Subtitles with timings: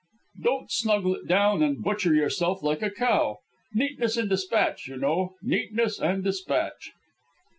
[0.41, 3.37] Don't snuggle it down and butcher yourself like a cow.
[3.75, 5.35] Neatness and despatch, you know.
[5.43, 6.89] Neatness and despatch."